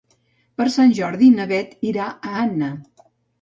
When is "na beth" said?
1.33-1.77